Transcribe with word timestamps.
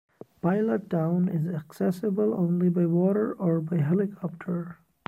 Pilottown 0.41 1.29
is 1.31 1.45
accessible 1.47 2.33
only 2.33 2.69
by 2.69 2.87
water 2.87 3.33
or 3.33 3.61
by 3.61 3.77
helicopter. 3.77 4.79